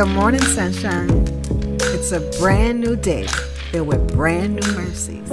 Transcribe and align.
Good 0.00 0.14
morning, 0.14 0.40
sunshine. 0.40 1.10
It's 1.92 2.10
a 2.12 2.20
brand 2.40 2.80
new 2.80 2.96
day 2.96 3.26
filled 3.70 3.88
with 3.88 4.14
brand 4.14 4.54
new 4.54 4.72
mercies. 4.72 5.28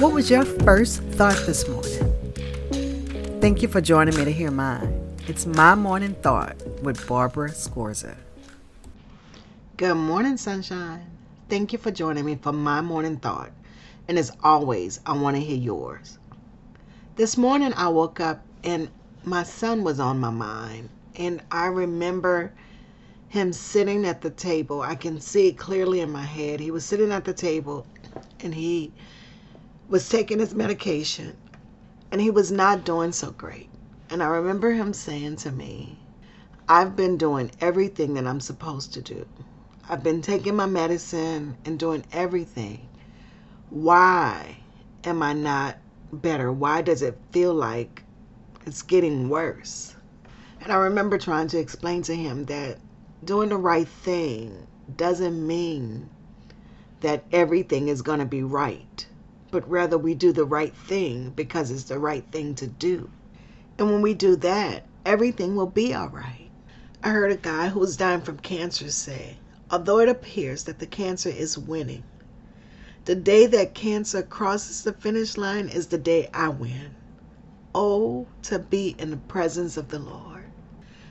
What 0.00 0.12
was 0.12 0.28
your 0.28 0.44
first 0.44 1.04
thought 1.14 1.40
this 1.46 1.68
morning? 1.68 3.40
Thank 3.40 3.62
you 3.62 3.68
for 3.68 3.80
joining 3.80 4.16
me 4.16 4.24
to 4.24 4.32
hear 4.32 4.50
mine. 4.50 5.16
It's 5.28 5.46
my 5.46 5.76
morning 5.76 6.14
thought 6.14 6.56
with 6.82 7.06
Barbara 7.06 7.50
Scorza. 7.50 8.16
Good 9.76 9.94
morning, 9.94 10.36
sunshine. 10.36 11.08
Thank 11.48 11.72
you 11.72 11.78
for 11.78 11.92
joining 11.92 12.24
me 12.24 12.34
for 12.42 12.50
my 12.50 12.80
morning 12.80 13.18
thought. 13.18 13.52
And 14.08 14.18
as 14.18 14.32
always, 14.42 14.98
I 15.06 15.16
want 15.16 15.36
to 15.36 15.40
hear 15.40 15.58
yours. 15.58 16.18
This 17.14 17.36
morning 17.36 17.72
I 17.76 17.86
woke 17.86 18.18
up 18.18 18.42
and 18.64 18.88
my 19.22 19.44
son 19.44 19.84
was 19.84 20.00
on 20.00 20.18
my 20.18 20.30
mind. 20.30 20.88
And 21.14 21.40
I 21.52 21.66
remember 21.66 22.52
him 23.28 23.52
sitting 23.52 24.06
at 24.06 24.20
the 24.20 24.30
table. 24.30 24.82
I 24.82 24.94
can 24.94 25.20
see 25.20 25.48
it 25.48 25.58
clearly 25.58 26.00
in 26.00 26.10
my 26.10 26.24
head. 26.24 26.60
He 26.60 26.70
was 26.70 26.84
sitting 26.84 27.12
at 27.12 27.24
the 27.24 27.34
table 27.34 27.86
and 28.40 28.54
he 28.54 28.92
was 29.88 30.08
taking 30.08 30.38
his 30.38 30.54
medication 30.54 31.36
and 32.12 32.20
he 32.20 32.30
was 32.30 32.52
not 32.52 32.84
doing 32.84 33.12
so 33.12 33.32
great. 33.32 33.68
And 34.10 34.22
I 34.22 34.26
remember 34.26 34.72
him 34.72 34.92
saying 34.92 35.36
to 35.36 35.50
me, 35.50 35.98
I've 36.68 36.96
been 36.96 37.16
doing 37.16 37.50
everything 37.60 38.14
that 38.14 38.26
I'm 38.26 38.40
supposed 38.40 38.94
to 38.94 39.02
do. 39.02 39.26
I've 39.88 40.02
been 40.02 40.22
taking 40.22 40.56
my 40.56 40.66
medicine 40.66 41.56
and 41.64 41.78
doing 41.78 42.04
everything. 42.12 42.88
Why 43.70 44.58
am 45.04 45.22
I 45.22 45.32
not 45.32 45.78
better? 46.12 46.52
Why 46.52 46.82
does 46.82 47.02
it 47.02 47.18
feel 47.32 47.54
like 47.54 48.02
it's 48.66 48.82
getting 48.82 49.28
worse? 49.28 49.94
And 50.60 50.72
I 50.72 50.76
remember 50.76 51.18
trying 51.18 51.48
to 51.48 51.58
explain 51.58 52.02
to 52.02 52.14
him 52.16 52.46
that 52.46 52.78
doing 53.24 53.48
the 53.48 53.56
right 53.56 53.88
thing 53.88 54.66
doesn't 54.96 55.46
mean 55.46 56.08
that 57.00 57.24
everything 57.32 57.88
is 57.88 58.02
going 58.02 58.18
to 58.18 58.26
be 58.26 58.42
right, 58.42 59.06
but 59.50 59.68
rather 59.68 59.98
we 59.98 60.14
do 60.14 60.32
the 60.32 60.44
right 60.44 60.74
thing 60.74 61.30
because 61.30 61.70
it's 61.70 61.84
the 61.84 61.98
right 61.98 62.24
thing 62.30 62.54
to 62.54 62.66
do. 62.66 63.10
And 63.78 63.90
when 63.90 64.02
we 64.02 64.14
do 64.14 64.36
that, 64.36 64.84
everything 65.04 65.56
will 65.56 65.66
be 65.66 65.94
all 65.94 66.08
right. 66.08 66.50
I 67.02 67.10
heard 67.10 67.32
a 67.32 67.36
guy 67.36 67.68
who 67.68 67.80
was 67.80 67.96
dying 67.96 68.22
from 68.22 68.38
cancer 68.38 68.90
say, 68.90 69.36
although 69.70 70.00
it 70.00 70.08
appears 70.08 70.64
that 70.64 70.78
the 70.78 70.86
cancer 70.86 71.28
is 71.28 71.58
winning, 71.58 72.02
the 73.04 73.14
day 73.14 73.46
that 73.46 73.74
cancer 73.74 74.22
crosses 74.22 74.82
the 74.82 74.92
finish 74.92 75.36
line 75.36 75.68
is 75.68 75.86
the 75.86 75.98
day 75.98 76.28
I 76.34 76.48
win. 76.48 76.94
Oh, 77.74 78.26
to 78.42 78.58
be 78.58 78.96
in 78.98 79.10
the 79.10 79.16
presence 79.16 79.76
of 79.76 79.88
the 79.88 79.98
Lord. 79.98 80.35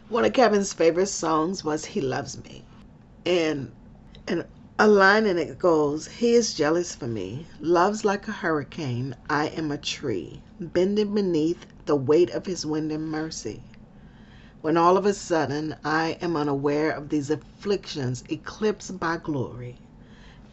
One 0.08 0.23
of 0.23 0.34
Kevin's 0.34 0.72
favorite 0.72 1.08
songs 1.08 1.64
was 1.64 1.86
He 1.86 2.00
Loves 2.00 2.38
Me. 2.44 2.64
And 3.25 3.73
and 4.28 4.45
a 4.78 4.88
line 4.88 5.25
in 5.25 5.39
it 5.39 5.58
goes, 5.58 6.06
He 6.20 6.34
is 6.36 6.53
jealous 6.53 6.94
for 6.94 7.08
me, 7.08 7.47
loves 7.59 8.06
like 8.06 8.28
a 8.28 8.31
hurricane, 8.31 9.16
I 9.31 9.47
am 9.47 9.72
a 9.72 9.80
tree, 9.80 10.44
bending 10.59 11.16
beneath 11.16 11.66
the 11.86 11.95
weight 11.95 12.30
of 12.30 12.45
his 12.45 12.67
wind 12.67 12.92
and 12.92 13.09
mercy. 13.09 13.64
When 14.62 14.78
all 14.78 14.95
of 14.95 15.08
a 15.08 15.14
sudden 15.16 15.75
I 15.84 16.19
am 16.22 16.36
unaware 16.38 16.92
of 16.92 17.09
these 17.09 17.31
afflictions 17.31 18.23
eclipsed 18.30 19.00
by 19.00 19.17
glory, 19.17 19.80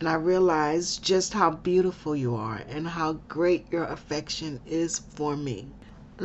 and 0.00 0.08
I 0.08 0.14
realize 0.14 0.96
just 0.96 1.34
how 1.34 1.50
beautiful 1.50 2.16
you 2.16 2.34
are 2.34 2.64
and 2.70 2.88
how 2.88 3.20
great 3.28 3.70
your 3.70 3.84
affection 3.84 4.60
is 4.64 4.98
for 4.98 5.36
me. 5.36 5.74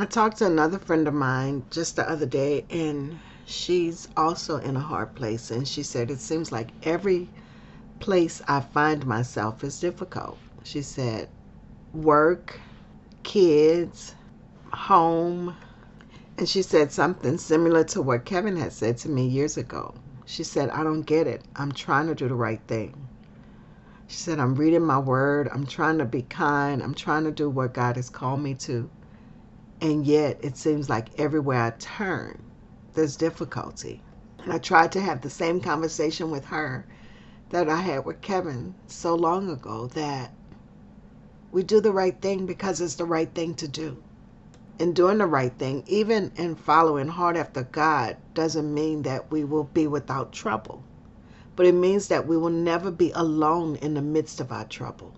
I 0.02 0.06
talked 0.06 0.38
to 0.40 0.46
another 0.46 0.80
friend 0.80 1.08
of 1.08 1.14
mine 1.14 1.66
just 1.72 1.96
the 1.98 2.10
other 2.10 2.26
day, 2.26 2.66
and 2.70 3.20
she's 3.46 4.08
also 4.18 4.58
in 4.58 4.76
a 4.78 4.82
hard 4.82 5.16
place. 5.16 5.52
And 5.52 5.68
she 5.68 5.84
said, 5.84 6.12
It 6.12 6.20
seems 6.22 6.52
like 6.52 6.72
every 6.84 7.30
place 8.00 8.42
I 8.48 8.62
find 8.62 9.06
myself 9.06 9.64
is 9.64 9.80
difficult. 9.80 10.40
She 10.64 10.82
said, 10.82 11.30
Work, 11.94 12.62
kids, 13.24 14.16
home. 14.74 15.58
And 16.38 16.48
she 16.50 16.62
said 16.62 16.92
something 16.92 17.38
similar 17.38 17.84
to 17.86 18.02
what 18.02 18.26
Kevin 18.26 18.58
had 18.58 18.74
said 18.74 18.98
to 19.00 19.10
me 19.10 19.28
years 19.28 19.58
ago. 19.58 19.96
She 20.26 20.44
said, 20.44 20.70
I 20.72 20.84
don't 20.84 21.04
get 21.04 21.28
it. 21.28 21.44
I'm 21.56 21.72
trying 21.72 22.08
to 22.08 22.16
do 22.16 22.28
the 22.28 22.36
right 22.36 22.62
thing. 22.68 23.08
She 24.08 24.18
said, 24.18 24.40
I'm 24.40 24.56
reading 24.56 24.84
my 24.84 25.00
word. 25.00 25.50
I'm 25.54 25.66
trying 25.66 25.98
to 26.00 26.06
be 26.06 26.24
kind. 26.24 26.84
I'm 26.84 26.94
trying 26.94 27.24
to 27.26 27.32
do 27.32 27.50
what 27.50 27.74
God 27.74 27.96
has 27.98 28.10
called 28.10 28.42
me 28.42 28.54
to. 28.56 28.90
And 29.82 30.08
yet 30.08 30.40
it 30.44 30.58
seems 30.58 30.90
like 30.90 31.20
everywhere 31.20 31.64
I 31.64 31.70
turn, 31.72 32.44
there's 32.96 33.16
difficulty. 33.16 34.02
And 34.44 34.52
I 34.54 34.58
tried 34.58 34.92
to 34.94 35.02
have 35.02 35.22
the 35.22 35.30
same 35.30 35.62
conversation 35.62 36.32
with 36.32 36.46
her 36.46 36.86
that 37.52 37.70
I 37.70 37.78
had 37.82 38.06
with 38.06 38.22
Kevin 38.22 38.76
so 38.88 39.16
long 39.16 39.50
ago 39.50 39.88
that 39.90 40.34
we 41.52 41.64
do 41.64 41.82
the 41.82 41.94
right 41.94 42.20
thing 42.22 42.46
because 42.46 42.82
it's 42.82 42.96
the 42.96 43.06
right 43.06 43.34
thing 43.34 43.56
to 43.56 43.68
do. 43.68 44.04
And 44.80 44.96
doing 44.96 45.20
the 45.20 45.28
right 45.28 45.54
thing, 45.58 45.84
even 45.88 46.32
in 46.38 46.56
following 46.56 47.10
hard 47.10 47.38
after 47.38 47.64
God, 47.64 48.18
doesn't 48.34 48.74
mean 48.74 49.04
that 49.04 49.32
we 49.32 49.44
will 49.44 49.66
be 49.66 49.88
without 49.88 50.34
trouble. 50.34 50.84
But 51.56 51.68
it 51.68 51.76
means 51.76 52.10
that 52.10 52.28
we 52.28 52.38
will 52.38 52.52
never 52.52 52.92
be 52.92 53.12
alone 53.14 53.78
in 53.78 53.96
the 53.96 54.02
midst 54.04 54.42
of 54.42 54.52
our 54.52 54.66
trouble. 54.66 55.14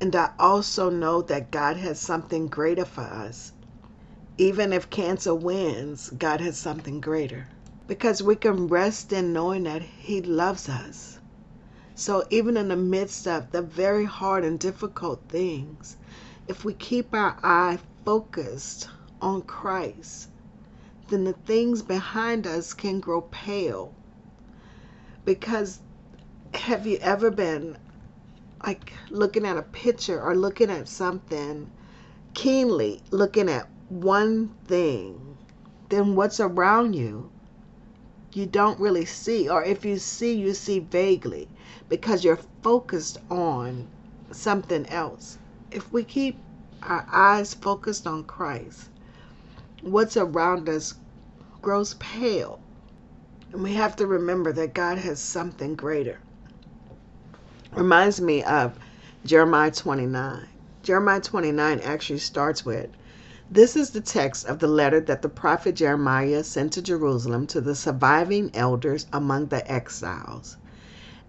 And 0.00 0.16
I 0.16 0.32
also 0.38 0.90
know 0.90 1.22
that 1.22 1.50
God 1.52 1.78
has 1.78 2.00
something 2.00 2.48
greater 2.48 2.86
for 2.86 3.02
us 3.02 3.53
even 4.38 4.72
if 4.72 4.90
cancer 4.90 5.34
wins, 5.34 6.10
God 6.10 6.40
has 6.40 6.58
something 6.58 7.00
greater. 7.00 7.48
Because 7.86 8.22
we 8.22 8.36
can 8.36 8.68
rest 8.68 9.12
in 9.12 9.32
knowing 9.32 9.64
that 9.64 9.82
He 9.82 10.20
loves 10.22 10.68
us. 10.68 11.20
So, 11.94 12.24
even 12.30 12.56
in 12.56 12.68
the 12.68 12.76
midst 12.76 13.28
of 13.28 13.52
the 13.52 13.62
very 13.62 14.04
hard 14.04 14.44
and 14.44 14.58
difficult 14.58 15.22
things, 15.28 15.96
if 16.48 16.64
we 16.64 16.74
keep 16.74 17.14
our 17.14 17.36
eye 17.42 17.78
focused 18.04 18.88
on 19.22 19.42
Christ, 19.42 20.28
then 21.08 21.24
the 21.24 21.34
things 21.34 21.82
behind 21.82 22.46
us 22.46 22.74
can 22.74 23.00
grow 23.00 23.22
pale. 23.22 23.94
Because 25.24 25.80
have 26.54 26.86
you 26.86 26.98
ever 27.02 27.30
been 27.30 27.76
like 28.66 28.92
looking 29.10 29.46
at 29.46 29.56
a 29.56 29.62
picture 29.62 30.20
or 30.20 30.34
looking 30.34 30.70
at 30.70 30.88
something 30.88 31.70
keenly, 32.34 33.02
looking 33.10 33.48
at 33.48 33.68
one 33.88 34.48
thing, 34.66 35.36
then 35.88 36.16
what's 36.16 36.40
around 36.40 36.94
you, 36.94 37.30
you 38.32 38.46
don't 38.46 38.80
really 38.80 39.04
see. 39.04 39.48
Or 39.48 39.62
if 39.62 39.84
you 39.84 39.98
see, 39.98 40.34
you 40.34 40.54
see 40.54 40.80
vaguely 40.80 41.48
because 41.88 42.24
you're 42.24 42.40
focused 42.62 43.18
on 43.30 43.86
something 44.30 44.86
else. 44.86 45.38
If 45.70 45.92
we 45.92 46.04
keep 46.04 46.38
our 46.82 47.06
eyes 47.10 47.54
focused 47.54 48.06
on 48.06 48.24
Christ, 48.24 48.90
what's 49.82 50.16
around 50.16 50.68
us 50.68 50.94
grows 51.62 51.94
pale. 51.94 52.60
And 53.52 53.62
we 53.62 53.74
have 53.74 53.96
to 53.96 54.06
remember 54.06 54.52
that 54.52 54.74
God 54.74 54.98
has 54.98 55.20
something 55.20 55.74
greater. 55.76 56.18
Reminds 57.72 58.20
me 58.20 58.42
of 58.44 58.78
Jeremiah 59.24 59.70
29. 59.70 60.48
Jeremiah 60.82 61.20
29 61.20 61.80
actually 61.80 62.18
starts 62.18 62.64
with, 62.64 62.90
this 63.50 63.76
is 63.76 63.90
the 63.90 64.00
text 64.00 64.46
of 64.46 64.58
the 64.60 64.66
letter 64.68 65.00
that 65.00 65.22
the 65.22 65.28
prophet 65.28 65.76
Jeremiah 65.76 66.44
sent 66.44 66.72
to 66.74 66.82
Jerusalem 66.82 67.46
to 67.48 67.60
the 67.60 67.74
surviving 67.74 68.50
elders 68.54 69.06
among 69.12 69.48
the 69.48 69.70
exiles, 69.70 70.56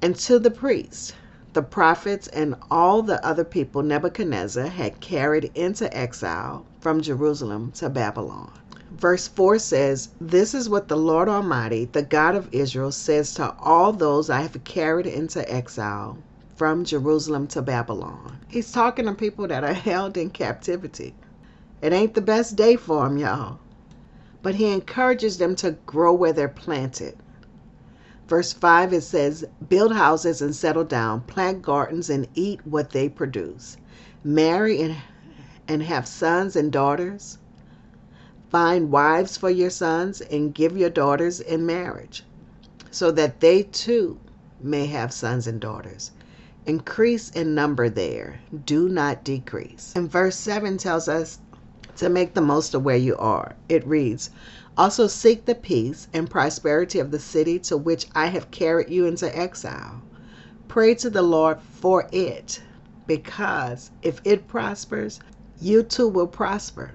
and 0.02 0.16
to 0.18 0.40
the 0.40 0.52
priests, 0.52 1.14
the 1.54 1.64
prophets, 1.64 2.28
and 2.30 2.56
all 2.72 3.02
the 3.02 3.24
other 3.26 3.44
people 3.44 3.84
Nebuchadnezzar 3.84 4.68
had 4.68 5.02
carried 5.02 5.52
into 5.56 5.96
exile 5.96 6.66
from 6.80 7.02
Jerusalem 7.02 7.72
to 7.74 7.90
Babylon. 7.90 8.52
Verse 8.92 9.28
4 9.28 9.60
says, 9.60 10.10
This 10.22 10.54
is 10.54 10.70
what 10.70 10.88
the 10.88 10.98
Lord 10.98 11.30
Almighty, 11.30 11.86
the 11.86 12.04
God 12.04 12.36
of 12.36 12.50
Israel, 12.54 12.92
says 12.92 13.34
to 13.36 13.54
all 13.60 13.94
those 13.94 14.30
I 14.30 14.42
have 14.42 14.64
carried 14.64 15.08
into 15.08 15.50
exile 15.52 16.18
from 16.56 16.86
Jerusalem 16.86 17.48
to 17.48 17.62
Babylon. 17.62 18.40
He's 18.48 18.72
talking 18.72 19.06
to 19.06 19.14
people 19.14 19.48
that 19.48 19.64
are 19.66 19.74
held 19.74 20.18
in 20.18 20.30
captivity. 20.30 21.16
It 21.82 21.94
ain't 21.94 22.14
the 22.14 22.22
best 22.22 22.56
day 22.56 22.76
for 22.76 23.04
them, 23.04 23.18
y'all. 23.18 23.60
But 24.42 24.56
he 24.56 24.72
encourages 24.72 25.38
them 25.38 25.56
to 25.58 25.72
grow 25.86 26.14
where 26.14 26.34
they're 26.34 26.48
planted. 26.48 27.18
Verse 28.28 28.54
5 28.54 28.94
it 28.94 29.02
says, 29.02 29.46
Build 29.70 29.94
houses 29.94 30.42
and 30.42 30.56
settle 30.56 30.84
down, 30.84 31.22
plant 31.22 31.62
gardens 31.62 32.10
and 32.10 32.28
eat 32.34 32.66
what 32.66 32.90
they 32.90 33.08
produce, 33.08 33.78
marry 34.24 34.82
and, 34.82 34.96
and 35.68 35.84
have 35.84 36.08
sons 36.08 36.56
and 36.56 36.72
daughters, 36.72 37.38
find 38.50 38.92
wives 38.92 39.38
for 39.38 39.50
your 39.50 39.70
sons 39.70 40.22
and 40.22 40.56
give 40.56 40.76
your 40.76 40.90
daughters 40.90 41.40
in 41.40 41.66
marriage, 41.66 42.24
so 42.90 43.12
that 43.12 43.42
they 43.42 43.62
too 43.62 44.20
may 44.60 44.88
have 44.88 45.14
sons 45.14 45.46
and 45.46 45.60
daughters. 45.62 46.12
Increase 46.66 47.30
in 47.30 47.54
number 47.54 47.90
there, 47.90 48.40
do 48.66 48.90
not 48.90 49.24
decrease. 49.24 49.94
And 49.96 50.10
verse 50.10 50.36
7 50.36 50.78
tells 50.78 51.08
us 51.08 51.38
to 51.98 52.10
make 52.10 52.34
the 52.34 52.42
most 52.42 52.74
of 52.74 52.84
where 52.84 52.98
you 52.98 53.16
are. 53.18 53.56
It 53.70 53.86
reads, 53.88 54.30
Also, 54.78 55.08
seek 55.08 55.46
the 55.46 55.56
peace 55.56 56.08
and 56.14 56.30
prosperity 56.30 57.00
of 57.00 57.12
the 57.12 57.20
city 57.20 57.60
to 57.60 57.78
which 57.78 58.08
I 58.16 58.28
have 58.28 58.52
carried 58.52 58.90
you 58.90 59.06
into 59.06 59.38
exile. 59.38 60.02
Pray 60.68 60.96
to 60.96 61.10
the 61.10 61.22
Lord 61.22 61.60
for 61.62 62.08
it, 62.12 62.62
because 63.08 63.92
if 64.02 64.22
it 64.24 64.48
prospers, 64.48 65.20
you 65.62 65.84
too 65.84 66.08
will 66.08 66.28
prosper. 66.28 66.92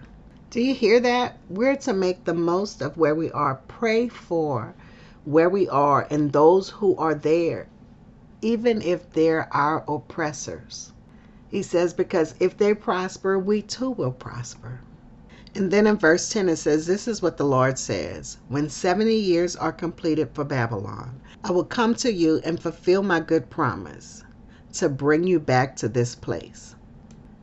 Do 0.50 0.60
you 0.60 0.74
hear 0.74 1.00
that? 1.00 1.38
We're 1.48 1.76
to 1.76 1.92
make 1.92 2.24
the 2.24 2.34
most 2.34 2.82
of 2.82 2.96
where 2.96 3.14
we 3.14 3.30
are. 3.30 3.60
Pray 3.68 4.08
for 4.08 4.74
where 5.24 5.48
we 5.48 5.68
are 5.68 6.06
and 6.10 6.32
those 6.32 6.70
who 6.70 6.96
are 6.96 7.14
there, 7.14 7.68
even 8.42 8.82
if 8.82 9.12
they're 9.12 9.48
our 9.54 9.84
oppressors. 9.88 10.92
He 11.50 11.62
says, 11.62 11.94
because 11.94 12.34
if 12.40 12.56
they 12.56 12.74
prosper, 12.74 13.38
we 13.38 13.62
too 13.62 13.90
will 13.90 14.12
prosper. 14.12 14.80
And 15.54 15.70
then 15.70 15.86
in 15.86 15.96
verse 15.96 16.28
10 16.28 16.48
it 16.48 16.56
says, 16.56 16.86
This 16.86 17.08
is 17.08 17.22
what 17.22 17.36
the 17.36 17.44
Lord 17.44 17.78
says 17.78 18.38
When 18.48 18.68
70 18.68 19.14
years 19.14 19.56
are 19.56 19.72
completed 19.72 20.30
for 20.32 20.44
Babylon, 20.44 21.20
I 21.42 21.50
will 21.50 21.64
come 21.64 21.94
to 21.96 22.12
you 22.12 22.40
and 22.44 22.60
fulfill 22.60 23.02
my 23.02 23.20
good 23.20 23.50
promise 23.50 24.22
to 24.74 24.88
bring 24.88 25.24
you 25.24 25.40
back 25.40 25.74
to 25.76 25.88
this 25.88 26.14
place. 26.14 26.76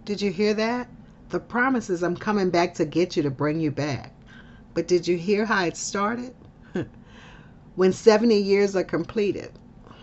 Did 0.05 0.21
you 0.21 0.31
hear 0.31 0.53
that? 0.53 0.87
The 1.29 1.39
promise 1.39 1.89
is 1.89 2.01
I'm 2.01 2.15
coming 2.15 2.49
back 2.49 2.73
to 2.75 2.85
get 2.85 3.17
you 3.17 3.23
to 3.23 3.29
bring 3.29 3.59
you 3.59 3.71
back. 3.71 4.13
But 4.73 4.87
did 4.87 5.07
you 5.07 5.17
hear 5.17 5.45
how 5.45 5.65
it 5.65 5.75
started? 5.75 6.33
when 7.75 7.91
70 7.91 8.37
years 8.37 8.75
are 8.75 8.83
completed. 8.83 9.51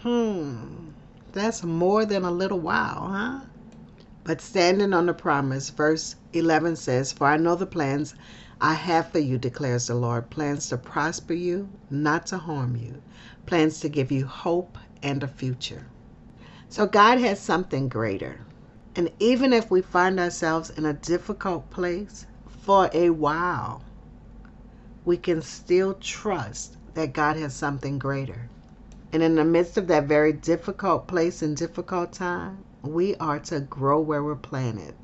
Hmm, 0.03 0.91
that's 1.33 1.63
more 1.65 2.05
than 2.05 2.25
a 2.25 2.31
little 2.31 2.61
while, 2.61 3.09
huh? 3.09 3.41
But 4.25 4.41
standing 4.41 4.95
on 4.95 5.05
the 5.05 5.13
promise, 5.13 5.69
verse 5.69 6.17
11 6.33 6.77
says, 6.77 7.13
For 7.13 7.27
I 7.27 7.37
know 7.37 7.57
the 7.57 7.67
plans 7.67 8.15
I 8.59 8.73
have 8.73 9.11
for 9.11 9.19
you, 9.19 9.37
declares 9.37 9.87
the 9.87 9.95
Lord 9.95 10.31
plans 10.31 10.69
to 10.71 10.79
prosper 10.79 11.35
you, 11.35 11.69
not 11.91 12.27
to 12.29 12.39
harm 12.39 12.75
you, 12.75 13.03
plans 13.45 13.81
to 13.81 13.91
give 13.91 14.11
you 14.11 14.25
hope 14.27 14.79
and 15.03 15.23
a 15.23 15.29
future. 15.29 15.87
So 16.71 16.87
God 16.87 17.19
has 17.19 17.39
something 17.39 17.91
greater. 17.91 18.41
And 18.97 19.11
even 19.19 19.53
if 19.53 19.71
we 19.71 19.83
find 19.83 20.19
ourselves 20.19 20.71
in 20.71 20.87
a 20.87 20.95
difficult 20.95 21.69
place 21.69 22.25
for 22.47 22.89
a 22.95 23.11
while, 23.11 23.83
we 25.05 25.19
can 25.19 25.43
still 25.43 25.95
trust 25.95 26.79
that 26.95 27.13
God 27.13 27.37
has 27.37 27.55
something 27.55 27.99
greater. 27.99 28.49
And 29.13 29.23
in 29.23 29.35
the 29.35 29.45
midst 29.45 29.77
of 29.77 29.87
that 29.89 30.05
very 30.05 30.33
difficult 30.33 31.07
place 31.09 31.43
and 31.43 31.55
difficult 31.55 32.13
time, 32.13 32.65
we 32.87 33.17
are 33.17 33.41
to 33.41 33.61
grow 33.61 34.01
where 34.01 34.23
we're 34.23 34.37
planted. 34.37 34.95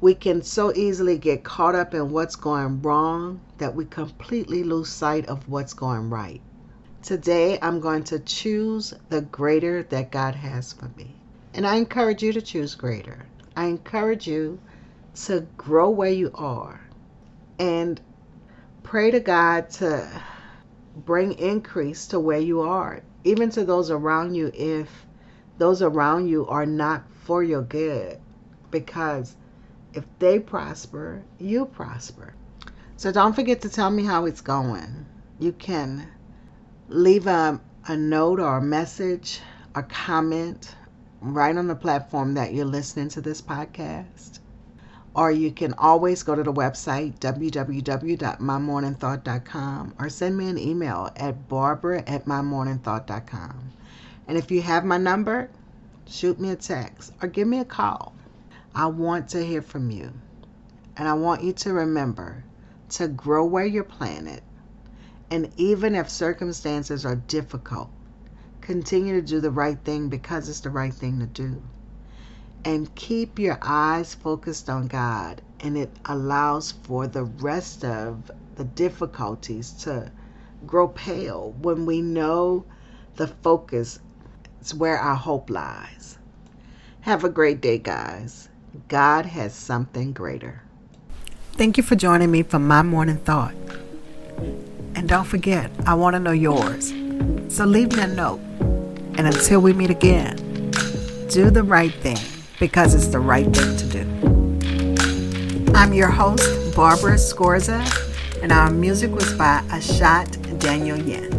We 0.00 0.14
can 0.14 0.42
so 0.42 0.72
easily 0.74 1.18
get 1.18 1.44
caught 1.44 1.74
up 1.74 1.94
in 1.94 2.10
what's 2.10 2.36
going 2.36 2.82
wrong 2.82 3.40
that 3.58 3.74
we 3.74 3.84
completely 3.86 4.62
lose 4.62 4.90
sight 4.90 5.26
of 5.26 5.48
what's 5.48 5.72
going 5.72 6.10
right. 6.10 6.40
Today, 7.02 7.58
I'm 7.62 7.80
going 7.80 8.04
to 8.04 8.18
choose 8.18 8.94
the 9.08 9.22
greater 9.22 9.82
that 9.84 10.10
God 10.10 10.34
has 10.34 10.72
for 10.72 10.90
me. 10.96 11.14
And 11.54 11.66
I 11.66 11.76
encourage 11.76 12.22
you 12.22 12.32
to 12.32 12.42
choose 12.42 12.74
greater. 12.74 13.26
I 13.56 13.66
encourage 13.66 14.26
you 14.26 14.60
to 15.26 15.46
grow 15.56 15.90
where 15.90 16.10
you 16.10 16.30
are 16.34 16.80
and 17.58 18.00
pray 18.82 19.10
to 19.10 19.20
God 19.20 19.70
to 19.70 20.22
bring 20.96 21.32
increase 21.38 22.06
to 22.08 22.20
where 22.20 22.38
you 22.38 22.60
are, 22.60 23.02
even 23.22 23.50
to 23.50 23.64
those 23.64 23.90
around 23.90 24.34
you 24.34 24.50
if 24.54 25.06
those 25.58 25.82
around 25.82 26.28
you 26.28 26.46
are 26.46 26.66
not 26.66 27.04
for 27.24 27.42
your 27.42 27.62
good 27.62 28.18
because 28.70 29.34
if 29.92 30.04
they 30.18 30.40
prosper, 30.40 31.22
you 31.38 31.66
prosper. 31.66 32.34
So 32.96 33.12
don't 33.12 33.34
forget 33.34 33.60
to 33.62 33.68
tell 33.68 33.90
me 33.90 34.04
how 34.04 34.26
it's 34.26 34.40
going. 34.40 35.06
You 35.38 35.52
can 35.52 36.08
leave 36.88 37.26
a, 37.26 37.60
a 37.86 37.96
note 37.96 38.40
or 38.40 38.56
a 38.56 38.62
message, 38.62 39.40
a 39.74 39.82
comment 39.82 40.74
right 41.20 41.56
on 41.56 41.66
the 41.68 41.74
platform 41.74 42.34
that 42.34 42.52
you're 42.52 42.66
listening 42.66 43.08
to 43.10 43.20
this 43.20 43.40
podcast. 43.40 44.40
Or 45.14 45.30
you 45.30 45.52
can 45.52 45.74
always 45.74 46.24
go 46.24 46.34
to 46.34 46.42
the 46.42 46.52
website 46.52 47.20
www.mymorningthought.com 47.20 49.94
or 49.98 50.08
send 50.08 50.36
me 50.36 50.48
an 50.48 50.58
email 50.58 51.10
at 51.16 51.48
barbara 51.48 52.02
at 52.06 52.26
mymorningthought.com. 52.26 53.72
And 54.26 54.38
if 54.38 54.50
you 54.50 54.62
have 54.62 54.84
my 54.84 54.96
number, 54.96 55.50
shoot 56.06 56.40
me 56.40 56.50
a 56.50 56.56
text 56.56 57.12
or 57.20 57.28
give 57.28 57.46
me 57.46 57.60
a 57.60 57.64
call. 57.64 58.14
I 58.74 58.86
want 58.86 59.28
to 59.30 59.44
hear 59.44 59.62
from 59.62 59.90
you. 59.90 60.12
And 60.96 61.06
I 61.08 61.14
want 61.14 61.42
you 61.42 61.52
to 61.52 61.72
remember 61.72 62.44
to 62.90 63.08
grow 63.08 63.44
where 63.44 63.66
you're 63.66 63.84
planted. 63.84 64.42
And 65.30 65.52
even 65.56 65.94
if 65.94 66.08
circumstances 66.08 67.04
are 67.04 67.16
difficult, 67.16 67.90
continue 68.60 69.20
to 69.20 69.26
do 69.26 69.40
the 69.40 69.50
right 69.50 69.78
thing 69.84 70.08
because 70.08 70.48
it's 70.48 70.60
the 70.60 70.70
right 70.70 70.94
thing 70.94 71.18
to 71.20 71.26
do. 71.26 71.62
And 72.64 72.94
keep 72.94 73.38
your 73.38 73.58
eyes 73.60 74.14
focused 74.14 74.70
on 74.70 74.86
God, 74.86 75.42
and 75.60 75.76
it 75.76 75.90
allows 76.06 76.72
for 76.72 77.06
the 77.06 77.24
rest 77.24 77.84
of 77.84 78.30
the 78.56 78.64
difficulties 78.64 79.72
to 79.82 80.10
grow 80.66 80.88
pale 80.88 81.52
when 81.60 81.84
we 81.84 82.00
know 82.00 82.64
the 83.16 83.26
focus 83.26 83.98
it's 84.64 84.72
where 84.72 84.98
our 84.98 85.14
hope 85.14 85.50
lies. 85.50 86.16
Have 87.02 87.22
a 87.22 87.28
great 87.28 87.60
day, 87.60 87.76
guys. 87.76 88.48
God 88.88 89.26
has 89.26 89.54
something 89.54 90.14
greater. 90.14 90.62
Thank 91.52 91.76
you 91.76 91.82
for 91.82 91.96
joining 91.96 92.30
me 92.30 92.44
for 92.44 92.58
my 92.58 92.80
morning 92.80 93.18
thought. 93.18 93.52
And 94.94 95.06
don't 95.06 95.26
forget, 95.26 95.70
I 95.84 95.92
want 95.92 96.14
to 96.14 96.18
know 96.18 96.32
yours. 96.32 96.94
So 97.54 97.66
leave 97.66 97.92
me 97.94 98.04
a 98.04 98.06
note. 98.06 98.40
And 99.18 99.26
until 99.26 99.60
we 99.60 99.74
meet 99.74 99.90
again, 99.90 100.36
do 101.28 101.50
the 101.50 101.62
right 101.62 101.92
thing 101.92 102.16
because 102.58 102.94
it's 102.94 103.08
the 103.08 103.20
right 103.20 103.44
thing 103.54 103.76
to 103.76 103.86
do. 103.86 105.72
I'm 105.74 105.92
your 105.92 106.08
host, 106.08 106.74
Barbara 106.74 107.16
Scorza, 107.16 107.84
and 108.42 108.50
our 108.50 108.70
music 108.70 109.10
was 109.10 109.30
by 109.34 109.60
Ashot 109.68 110.30
Danielyan. 110.58 111.33